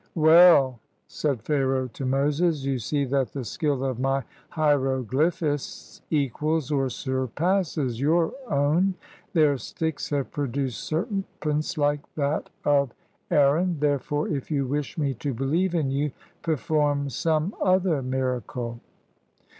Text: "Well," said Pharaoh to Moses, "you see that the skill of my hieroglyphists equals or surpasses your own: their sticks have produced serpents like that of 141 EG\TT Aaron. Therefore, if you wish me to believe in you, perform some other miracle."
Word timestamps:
"Well," 0.15 0.79
said 1.07 1.43
Pharaoh 1.43 1.87
to 1.89 2.07
Moses, 2.07 2.63
"you 2.65 2.79
see 2.79 3.05
that 3.05 3.33
the 3.33 3.43
skill 3.43 3.83
of 3.85 3.99
my 3.99 4.23
hieroglyphists 4.53 6.01
equals 6.09 6.71
or 6.71 6.89
surpasses 6.89 8.01
your 8.01 8.33
own: 8.49 8.95
their 9.33 9.59
sticks 9.59 10.09
have 10.09 10.31
produced 10.31 10.79
serpents 10.83 11.77
like 11.77 12.01
that 12.15 12.49
of 12.65 12.95
141 13.29 13.29
EG\TT 13.29 13.37
Aaron. 13.37 13.79
Therefore, 13.79 14.27
if 14.27 14.49
you 14.49 14.65
wish 14.65 14.97
me 14.97 15.13
to 15.13 15.35
believe 15.35 15.75
in 15.75 15.91
you, 15.91 16.11
perform 16.41 17.11
some 17.11 17.53
other 17.61 18.01
miracle." 18.01 18.79